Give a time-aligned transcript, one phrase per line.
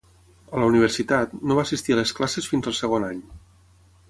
[0.53, 3.23] A la universitat, no va assistir a les classes fins al segon any.